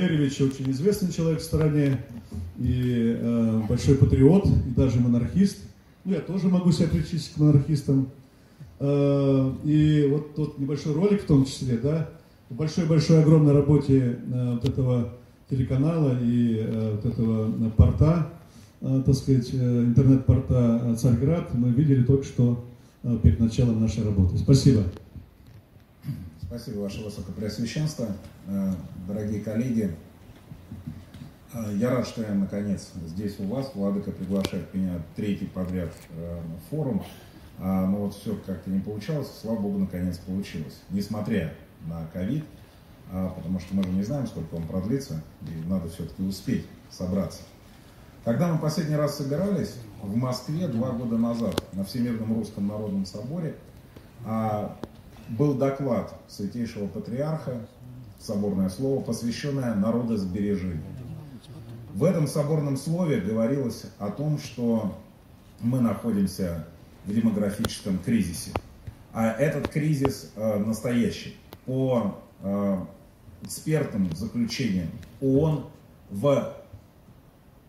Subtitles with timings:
[0.00, 1.98] Валерьевич очень известный человек в стране,
[2.58, 5.58] и э, большой патриот, и даже монархист.
[6.04, 8.08] Ну, я тоже могу себя причислить к монархистам.
[8.78, 12.08] Э, и вот тот небольшой ролик в том числе, да,
[12.48, 15.12] в большой-большой огромной работе э, вот этого
[15.50, 18.30] телеканала и э, вот этого э, порта,
[18.80, 22.64] э, так сказать, э, интернет-порта э, «Царьград» мы видели только что
[23.02, 24.38] э, перед началом нашей работы.
[24.38, 24.84] Спасибо.
[26.50, 28.08] Спасибо, Ваше Высокопреосвященство.
[28.48, 28.72] Э,
[29.06, 29.94] дорогие коллеги,
[31.54, 33.70] э, я рад, что я наконец здесь у вас.
[33.72, 37.04] Владыка приглашает меня третий подряд э, форум.
[37.60, 39.28] А, но вот все как-то не получалось.
[39.40, 40.80] Слава Богу, наконец получилось.
[40.90, 41.54] Несмотря
[41.86, 42.44] на ковид,
[43.12, 47.42] а, потому что мы же не знаем, сколько он продлится, и надо все-таки успеть собраться.
[48.24, 53.54] Когда мы последний раз собирались в Москве два года назад на Всемирном Русском Народном Соборе,
[54.24, 54.76] а,
[55.30, 57.60] был доклад Святейшего Патриарха,
[58.18, 60.82] соборное слово, посвященное народосбережению.
[61.94, 64.96] В этом соборном слове говорилось о том, что
[65.60, 66.66] мы находимся
[67.04, 68.52] в демографическом кризисе.
[69.12, 71.36] А этот кризис э, настоящий.
[71.66, 72.78] По э,
[73.42, 74.88] экспертным заключениям
[75.20, 75.66] ООН
[76.10, 76.54] в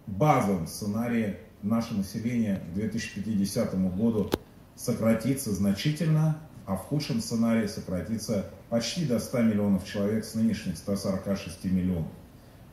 [0.07, 4.29] базовом сценарии наше население к 2050 году
[4.75, 6.37] сократится значительно,
[6.71, 12.07] а в худшем сценарии сократится почти до 100 миллионов человек с нынешних 146 миллионов.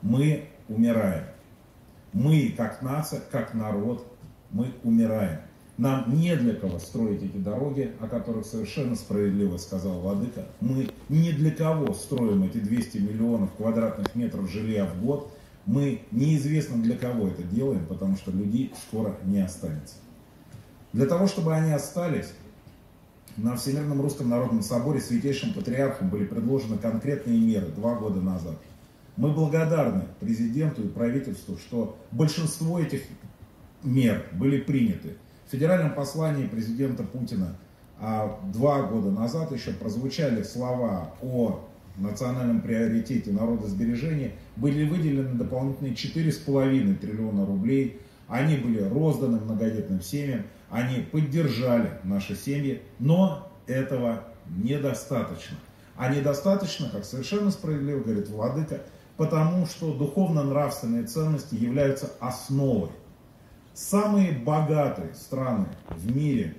[0.02, 1.24] Мы умираем.
[2.12, 4.06] Мы, как нация, как народ,
[4.52, 5.41] мы умираем.
[5.78, 10.46] Нам не для кого строить эти дороги, о которых совершенно справедливо сказал Владыка.
[10.60, 15.32] Мы не для кого строим эти 200 миллионов квадратных метров жилья в год.
[15.66, 19.96] Мы неизвестно для кого это делаем, потому что людей скоро не останется.
[20.92, 22.32] Для того, чтобы они остались,
[23.39, 28.56] на Всемирном Русском Народном Соборе Святейшим Патриархом были предложены конкретные меры два года назад.
[29.17, 33.03] Мы благодарны президенту и правительству, что большинство этих
[33.83, 35.16] мер были приняты.
[35.47, 37.56] В федеральном послании президента Путина
[38.00, 41.65] а два года назад еще прозвучали слова о
[41.97, 48.00] национальном приоритете народосбережения, были выделены дополнительные 4,5 триллиона рублей.
[48.28, 55.56] Они были розданы многодетным семьям, они поддержали наши семьи, но этого недостаточно.
[55.96, 58.82] А недостаточно, как совершенно справедливо говорит Владыка,
[59.16, 62.90] потому что духовно-нравственные ценности являются основой.
[63.74, 66.56] Самые богатые страны в мире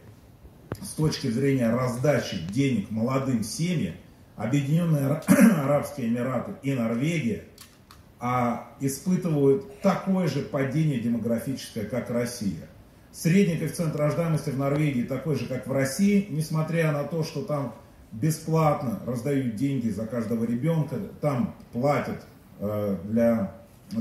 [0.81, 3.95] с точки зрения раздачи денег молодым семьям,
[4.35, 5.05] Объединенные
[5.63, 7.43] Арабские Эмираты и Норвегия,
[8.21, 12.67] а испытывают такое же падение демографическое, как Россия.
[13.11, 17.73] Средний коэффициент рождаемости в Норвегии такой же, как в России, несмотря на то, что там
[18.11, 22.23] бесплатно раздают деньги за каждого ребенка, там платят
[22.59, 23.55] э, для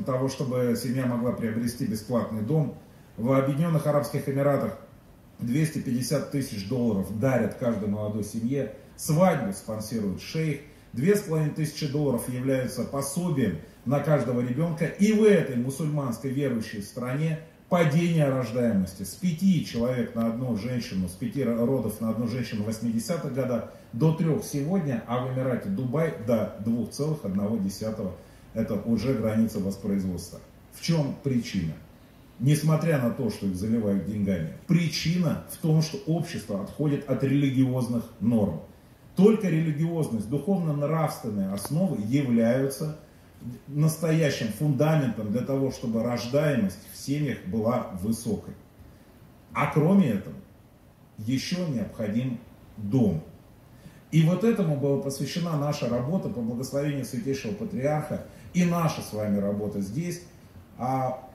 [0.05, 2.77] того, чтобы семья могла приобрести бесплатный дом.
[3.17, 4.79] В Объединенных Арабских Эмиратах
[5.41, 8.75] 250 тысяч долларов дарят каждой молодой семье.
[8.97, 10.61] Свадьбу спонсирует шейх.
[10.93, 14.87] Две с половиной тысячи долларов являются пособием на каждого ребенка.
[14.87, 21.13] И в этой мусульманской верующей стране падение рождаемости с 5 человек на одну женщину, с
[21.13, 26.15] 5 родов на одну женщину в 80-х годах до 3 сегодня, а в Эмирате Дубай
[26.27, 28.13] до 2,1.
[28.55, 30.41] Это уже граница воспроизводства.
[30.73, 31.75] В чем причина?
[32.41, 38.05] Несмотря на то, что их заливают деньгами, причина в том, что общество отходит от религиозных
[38.21, 38.63] норм.
[39.17, 42.97] Только религиозность, духовно-нравственные основы являются
[43.67, 48.55] настоящим фундаментом для того, чтобы рождаемость семьях была высокой.
[49.55, 50.37] А кроме этого,
[51.17, 52.39] еще необходим
[52.77, 53.23] дом.
[54.11, 59.39] И вот этому была посвящена наша работа по благословению Святейшего Патриарха и наша с вами
[59.39, 60.23] работа здесь
[60.79, 61.29] а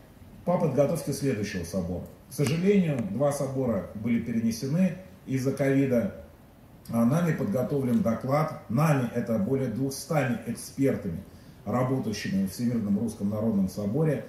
[0.45, 2.05] по подготовке следующего собора.
[2.29, 6.15] К сожалению, два собора были перенесены из-за ковида.
[6.89, 11.23] А нами подготовлен доклад, нами это более 200 экспертами–
[11.65, 14.25] работающими в Всемирном Русском Народном Соборе,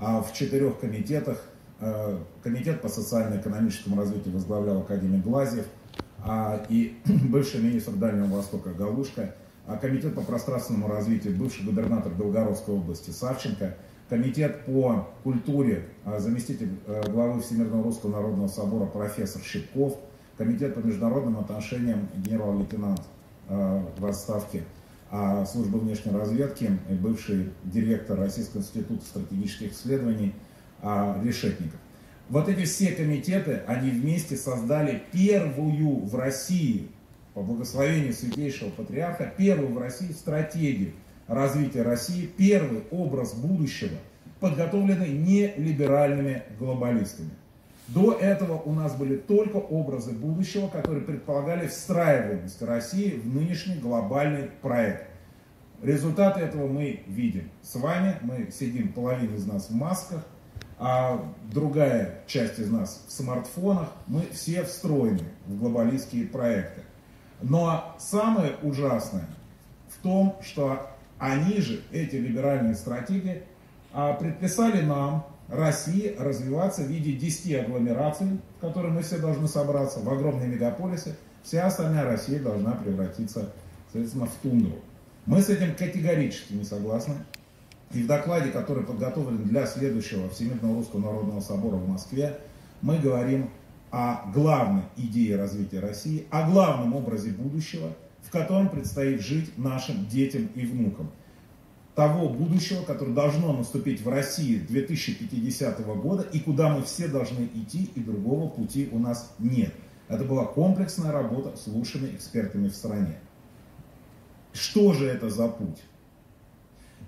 [0.00, 1.42] в четырех комитетах.
[1.80, 5.66] Э, комитет по социально-экономическому развитию возглавлял академик Глазьев,
[6.22, 6.98] а, и
[7.30, 9.34] бывший министр Дальнего Востока Галушка,
[9.66, 13.76] а комитет по пространственному развитию, бывший губернатор Белгородской области Савченко,
[14.10, 19.96] комитет по культуре, а, заместитель э, главы Всемирного Русского Народного Собора профессор Щипков,
[20.36, 23.02] комитет по международным отношениям генерал-лейтенант
[23.48, 24.64] э, в отставке
[25.10, 30.34] а службы внешней разведки, бывший директор Российского института стратегических исследований
[30.82, 31.80] а, Решетников.
[32.28, 36.88] Вот эти все комитеты, они вместе создали первую в России,
[37.34, 40.92] по благословению Святейшего Патриарха, первую в России стратегию
[41.30, 43.96] развития России, первый образ будущего,
[44.40, 47.30] подготовленный не либеральными глобалистами.
[47.94, 54.50] До этого у нас были только образы будущего, которые предполагали встраиваемость России в нынешний глобальный
[54.62, 55.08] проект.
[55.82, 57.50] Результаты этого мы видим.
[57.62, 60.24] С вами мы сидим, половина из нас в масках,
[60.78, 61.20] а
[61.52, 63.92] другая часть из нас в смартфонах.
[64.06, 66.82] Мы все встроены в глобалистские проекты.
[67.42, 69.26] Но самое ужасное
[69.88, 73.42] в том, что они же, эти либеральные стратегии,
[73.92, 80.00] а, предписали нам, России, развиваться в виде 10 агломераций, в которые мы все должны собраться,
[80.00, 81.16] в огромные мегаполисы.
[81.42, 83.50] Вся остальная Россия должна превратиться,
[83.90, 84.78] соответственно, в тундру.
[85.26, 87.14] Мы с этим категорически не согласны.
[87.92, 92.38] И в докладе, который подготовлен для следующего Всемирного Русского Народного Собора в Москве,
[92.82, 93.50] мы говорим
[93.90, 97.88] о главной идее развития России, о главном образе будущего,
[98.22, 101.10] в котором предстоит жить нашим детям и внукам.
[101.94, 107.90] Того будущего, которое должно наступить в России 2050 года и куда мы все должны идти,
[107.94, 109.74] и другого пути у нас нет.
[110.08, 113.18] Это была комплексная работа с лучшими экспертами в стране.
[114.52, 115.82] Что же это за путь?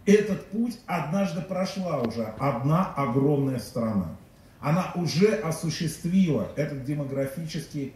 [0.05, 4.17] Этот путь однажды прошла уже одна огромная страна.
[4.61, 7.93] Она уже осуществила этот демографический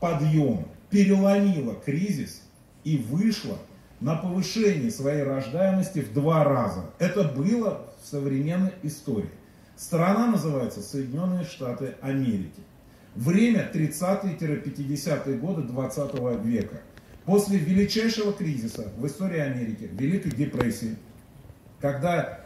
[0.00, 2.42] подъем, переломила кризис
[2.84, 3.58] и вышла
[4.00, 6.84] на повышение своей рождаемости в два раза.
[6.98, 9.30] Это было в современной истории.
[9.76, 12.60] Страна называется Соединенные Штаты Америки.
[13.14, 16.80] Время 30-50-е годы 20 века.
[17.24, 20.96] После величайшего кризиса в истории Америки, Великой депрессии,
[21.80, 22.40] когда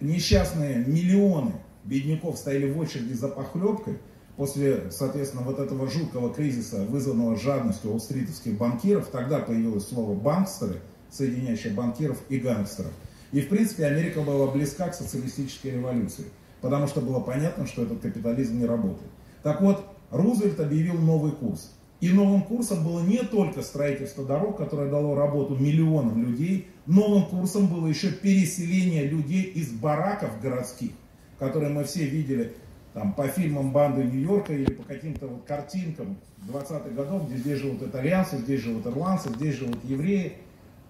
[0.00, 1.52] несчастные миллионы
[1.84, 3.98] бедняков стояли в очереди за похлебкой,
[4.36, 10.80] после, соответственно, вот этого жуткого кризиса, вызванного жадностью уолл-стритовских банкиров, тогда появилось слово «банкстеры»,
[11.12, 12.92] соединяющее банкиров и гангстеров.
[13.32, 16.24] И, в принципе, Америка была близка к социалистической революции,
[16.60, 19.10] потому что было понятно, что этот капитализм не работает.
[19.42, 21.72] Так вот, Рузвельт объявил новый курс.
[22.00, 27.68] И новым курсом было не только строительство дорог, которое дало работу миллионам людей, новым курсом
[27.68, 30.90] было еще переселение людей из бараков городских,
[31.38, 32.54] которые мы все видели
[32.92, 36.18] там, по фильмам банды Нью-Йорка или по каким-то вот картинкам
[36.48, 40.34] 20-х годов, где здесь живут итальянцы, здесь живут ирландцы, здесь живут евреи.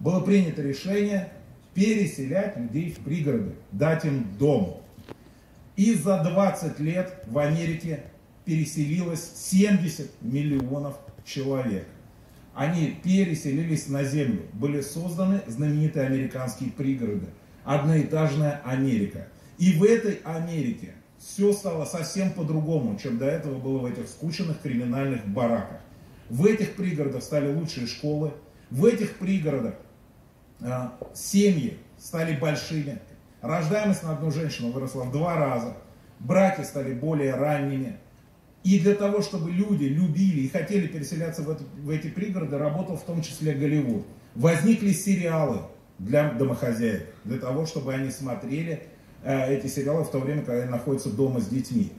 [0.03, 1.31] Было принято решение
[1.73, 4.81] переселять людей в пригороды, дать им дом.
[5.77, 8.03] И за 20 лет в Америке
[8.43, 11.87] переселилось 70 миллионов человек.
[12.53, 14.41] Они переселились на землю.
[14.51, 17.27] Были созданы знаменитые американские пригороды.
[17.63, 19.29] Одноэтажная Америка.
[19.57, 24.59] И в этой Америке все стало совсем по-другому, чем до этого было в этих скученных
[24.59, 25.79] криминальных бараках.
[26.29, 28.33] В этих пригородах стали лучшие школы,
[28.69, 29.75] в этих пригородах
[31.13, 32.99] семьи стали большими,
[33.41, 35.75] рождаемость на одну женщину выросла в два раза,
[36.19, 37.97] браки стали более ранними,
[38.63, 42.95] и для того, чтобы люди любили и хотели переселяться в, это, в эти пригороды, работал
[42.95, 44.05] в том числе Голливуд.
[44.35, 45.59] Возникли сериалы
[45.99, 48.83] для домохозяек, для того, чтобы они смотрели
[49.23, 51.91] э, эти сериалы в то время, когда они находятся дома с детьми.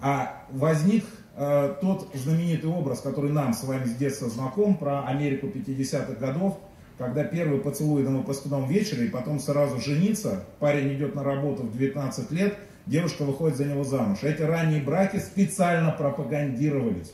[0.00, 1.04] А возник
[1.36, 6.58] э, тот знаменитый образ, который нам с вами с детства знаком, про Америку 50-х годов,
[6.98, 11.76] когда первый поцелуй на выпускном вечере, и потом сразу жениться, парень идет на работу в
[11.76, 14.18] 19 лет– девушка выходит за него замуж.
[14.22, 17.12] Эти ранние браки специально пропагандировались.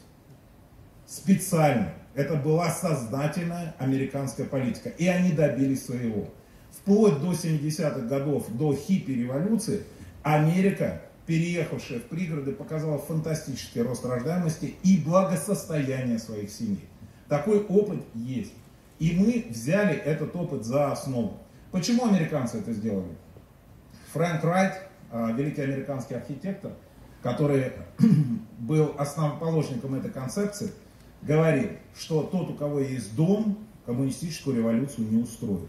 [1.06, 1.92] Специально.
[2.14, 4.90] Это была сознательная американская политика.
[4.90, 6.28] И они добились своего.
[6.70, 9.82] Вплоть до 70-х годов, до хиппи-революции,
[10.22, 16.84] Америка, переехавшая в пригороды, показала фантастический рост рождаемости и благосостояние своих семей.
[17.28, 18.52] Такой опыт есть.
[19.02, 21.40] И мы взяли этот опыт за основу.
[21.72, 23.10] Почему американцы это сделали?
[24.12, 24.74] Фрэнк Райт,
[25.10, 26.70] а, великий американский архитектор,
[27.20, 27.72] который
[28.60, 30.70] был основоположником этой концепции,
[31.20, 35.68] говорил, что тот, у кого есть дом, коммунистическую революцию не устроит.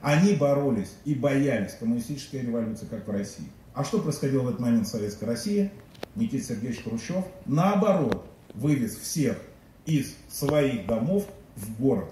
[0.00, 3.48] Они боролись и боялись коммунистической революции, как в России.
[3.74, 5.70] А что происходило в этот момент в Советской России?
[6.14, 8.24] Никита Сергеевич Хрущев, наоборот,
[8.54, 9.36] вывез всех
[9.84, 12.08] из своих домов в город.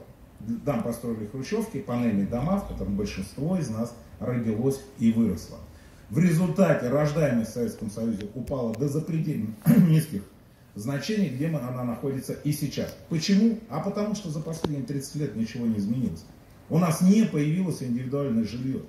[0.64, 5.59] Там построили хрущевки, панельные дома, в котором большинство из нас родилось и выросло.
[6.09, 9.54] В результате рождаемость в Советском Союзе упала до запредельно
[9.88, 10.23] низких
[10.75, 12.97] значений, где она находится и сейчас.
[13.09, 13.59] Почему?
[13.68, 16.25] А потому что за последние 30 лет ничего не изменилось.
[16.68, 18.82] У нас не появилось индивидуальное жилье.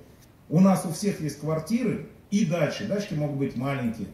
[0.48, 2.86] У нас у всех есть квартиры и дачи.
[2.86, 4.08] Дачки могут быть маленькие.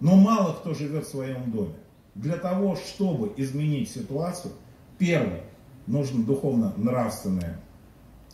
[0.00, 1.74] Но мало кто живет в своем доме.
[2.14, 4.52] Для того, чтобы изменить ситуацию,
[4.98, 5.42] первое,
[5.86, 7.60] нужно духовно-нравственное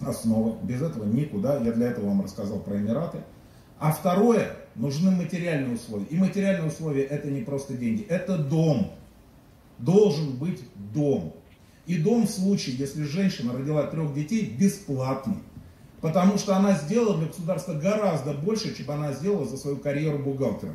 [0.00, 0.58] основа.
[0.62, 1.58] Без этого никуда.
[1.58, 3.18] Я для этого вам рассказал про Эмираты.
[3.78, 6.06] А второе, нужны материальные условия.
[6.06, 8.92] И материальные условия это не просто деньги, это дом.
[9.78, 10.62] Должен быть
[10.92, 11.34] дом.
[11.86, 15.38] И дом в случае, если женщина родила трех детей, бесплатный.
[16.00, 20.74] Потому что она сделала для государства гораздо больше, чем она сделала за свою карьеру бухгалтера.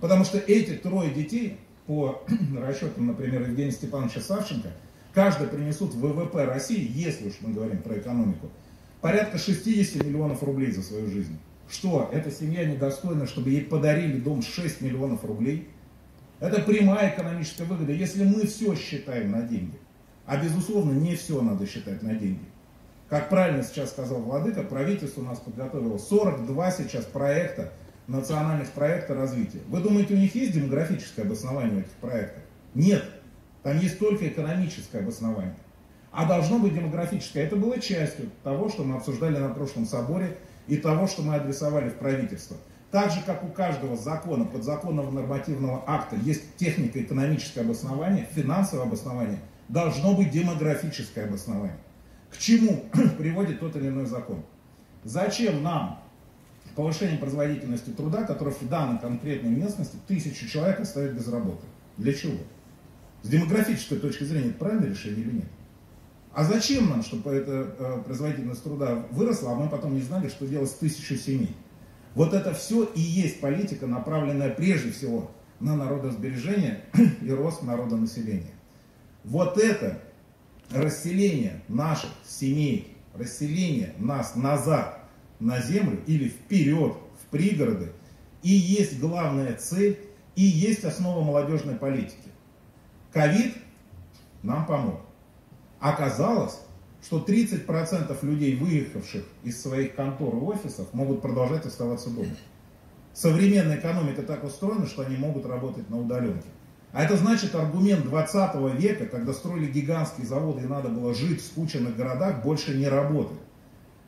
[0.00, 2.22] Потому что эти трое детей, по
[2.58, 4.70] расчетам, например, Евгения Степановича Савченко,
[5.16, 8.50] каждый принесут в ВВП России, если уж мы говорим про экономику,
[9.00, 11.38] порядка 60 миллионов рублей за свою жизнь.
[11.70, 15.70] Что, эта семья недостойна, чтобы ей подарили дом 6 миллионов рублей?
[16.38, 19.78] Это прямая экономическая выгода, если мы все считаем на деньги.
[20.26, 22.44] А безусловно, не все надо считать на деньги.
[23.08, 27.72] Как правильно сейчас сказал Владыка, правительство у нас подготовило 42 сейчас проекта,
[28.06, 29.60] национальных проекта развития.
[29.68, 32.42] Вы думаете, у них есть демографическое обоснование этих проектов?
[32.74, 33.02] Нет.
[33.66, 35.56] Там есть только экономическое обоснование.
[36.12, 37.42] А должно быть демографическое.
[37.42, 41.88] Это было частью того, что мы обсуждали на прошлом соборе и того, что мы адресовали
[41.88, 42.56] в правительство.
[42.92, 50.14] Так же, как у каждого закона, подзаконного нормативного акта есть технико-экономическое обоснование, финансовое обоснование, должно
[50.14, 51.76] быть демографическое обоснование.
[52.30, 52.84] К чему
[53.18, 54.44] приводит тот или иной закон?
[55.02, 56.00] Зачем нам
[56.76, 61.66] повышение производительности труда, который в данной конкретной местности тысячу человек оставит без работы?
[61.96, 62.36] Для чего?
[63.26, 65.48] С демографической точки зрения это правильное решение или нет?
[66.32, 70.46] А зачем нам, чтобы эта э, производительность труда выросла, а мы потом не знали, что
[70.46, 71.52] делать с тысячу семей?
[72.14, 75.28] Вот это все и есть политика, направленная прежде всего
[75.58, 76.84] на народосбережение
[77.20, 78.54] и рост народонаселения.
[79.24, 80.00] Вот это
[80.70, 85.00] расселение наших семей, расселение нас назад
[85.40, 87.90] на землю или вперед в пригороды
[88.44, 89.98] и есть главная цель
[90.36, 92.35] и есть основа молодежной политики.
[93.16, 93.54] Ковид
[94.42, 95.00] нам помог.
[95.80, 96.60] Оказалось,
[97.02, 102.36] что 30% людей, выехавших из своих контор и офисов, могут продолжать оставаться дома.
[103.14, 106.46] Современная экономика так устроена, что они могут работать на удаленке.
[106.92, 111.46] А это значит аргумент 20 века, когда строили гигантские заводы и надо было жить в
[111.46, 113.40] скученных городах, больше не работает.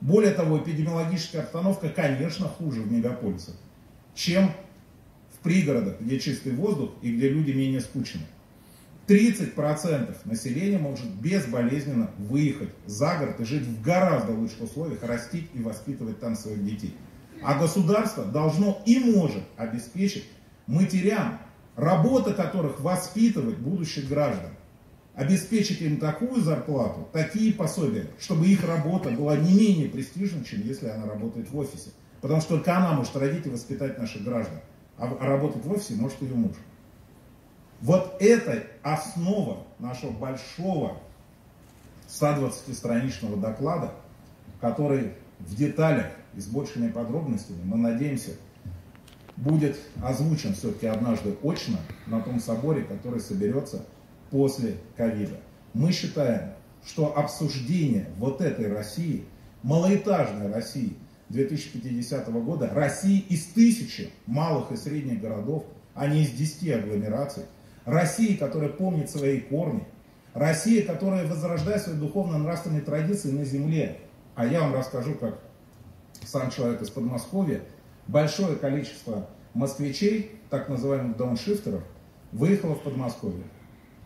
[0.03, 3.55] Более того, эпидемиологическая обстановка, конечно, хуже в мегаполисах,
[4.15, 4.51] чем
[5.35, 8.27] в пригородах, где чистый воздух и где люди менее скучны.
[9.09, 15.63] 30% населения может безболезненно выехать за город и жить в гораздо лучших условиях, растить и
[15.63, 16.95] воспитывать там своих детей.
[17.43, 20.25] А государство должно и может обеспечить
[20.67, 21.39] матерям,
[21.75, 24.51] работа которых воспитывать будущих граждан.
[25.15, 30.87] Обеспечить им такую зарплату, такие пособия, чтобы их работа была не менее престижной, чем если
[30.87, 31.91] она работает в офисе.
[32.21, 34.61] Потому что только она может родить и воспитать наших граждан.
[34.97, 36.57] А работать в офисе может ее муж.
[37.81, 40.99] Вот это основа нашего большого
[42.09, 43.93] 120-страничного доклада,
[44.61, 48.33] который в деталях и с большими подробностями, мы надеемся,
[49.37, 53.85] будет озвучен все-таки однажды очно на том соборе, который соберется
[54.31, 55.39] после ковида.
[55.75, 56.55] Мы считаем,
[56.85, 59.25] что обсуждение вот этой России,
[59.63, 60.95] малоэтажной России
[61.29, 67.45] 2050 года, России из тысячи малых и средних городов, а не из десяти агломераций,
[67.89, 69.85] России, которая помнит свои корни,
[70.35, 73.99] Россия, которая возрождает свои духовно-нравственные традиции на земле.
[74.35, 75.41] А я вам расскажу, как
[76.25, 77.63] сам человек из Подмосковья,
[78.07, 81.83] большое количество москвичей, так называемых дауншифтеров,
[82.33, 83.45] выехало в Подмосковье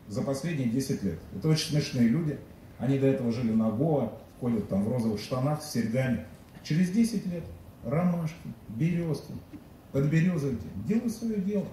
[0.08, 1.18] за последние 10 лет.
[1.36, 2.38] Это очень смешные люди.
[2.78, 6.24] Они до этого жили на Гоа, ходят там в розовых штанах с серьгами.
[6.62, 7.44] Через 10 лет
[7.84, 8.36] ромашки,
[8.68, 9.32] березки,
[9.92, 11.66] подберезовики делают свое дело.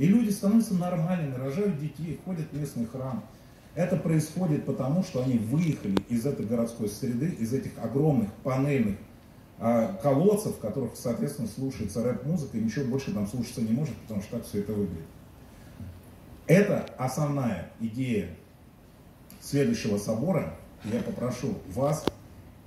[0.00, 3.22] И люди становятся нормальными, рожают детей, ходят в местный храм.
[3.74, 8.96] Это происходит потому, что они выехали из этой городской среды, из этих огромных панельных
[9.58, 14.22] а, колодцев, в которых, соответственно, слушается рэп-музыка, и ничего больше там слушаться не может, потому
[14.22, 15.04] что так все это выглядит.
[16.46, 18.30] Это основная идея
[19.42, 20.54] следующего собора.
[20.84, 22.06] Я попрошу вас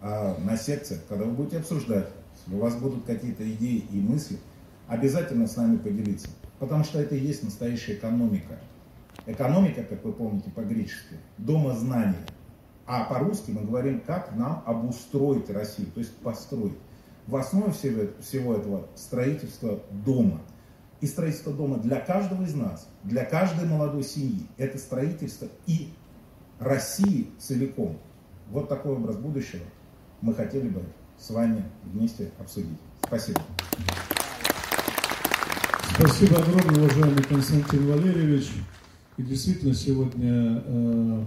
[0.02, 2.10] а, на секциях, когда вы будете обсуждать,
[2.52, 4.38] у вас будут какие-то идеи и мысли,
[4.88, 6.28] обязательно с нами поделиться.
[6.64, 8.58] Потому что это и есть настоящая экономика.
[9.26, 12.26] Экономика, как вы помните по-гречески, дома знания.
[12.86, 16.78] А по-русски мы говорим, как нам обустроить Россию, то есть построить.
[17.28, 20.40] В основе всего, всего этого строительство дома.
[21.02, 24.48] И строительство дома для каждого из нас, для каждой молодой семьи.
[24.58, 25.90] Это строительство и
[26.60, 27.98] России целиком.
[28.50, 29.66] Вот такой образ будущего
[30.22, 30.82] мы хотели бы
[31.20, 32.80] с вами вместе обсудить.
[33.06, 33.42] Спасибо.
[35.96, 38.48] Спасибо огромное, уважаемый Константин Валерьевич.
[39.18, 41.26] И действительно, сегодня э,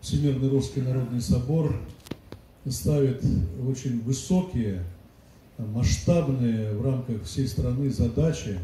[0.00, 1.76] Всемирный Русский Народный Собор
[2.68, 3.22] ставит
[3.64, 4.82] очень высокие,
[5.58, 8.58] масштабные в рамках всей страны задачи.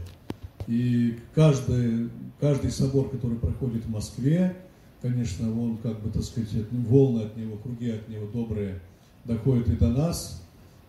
[0.67, 2.11] И каждый,
[2.41, 4.57] каждый собор, который проходит в Москве,
[5.01, 8.81] конечно, он, как бы, так сказать, волны от него, круги от него добрые
[9.25, 10.43] доходят и до нас.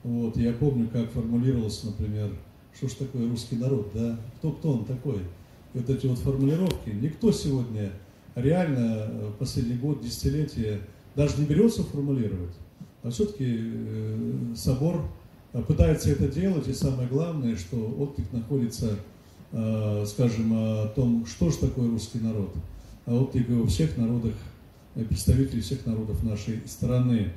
[0.04, 2.32] Вот, я помню, как формулировался, например,
[2.76, 4.20] что ж такое русский народ, да?
[4.38, 5.20] Кто, кто он такой?
[5.74, 6.90] И вот эти вот формулировки.
[6.90, 7.92] Никто сегодня
[8.36, 10.82] реально э, последний год, десятилетие
[11.16, 12.54] даже не берется формулировать.
[13.04, 15.06] А все-таки э, собор
[15.54, 18.98] э, пытается это делать, и самое главное, что отклик находится,
[20.06, 22.54] скажем, о том, что же такое русский народ.
[23.06, 24.34] А отклик во всех народах,
[25.10, 27.34] представителей всех народов нашей страны.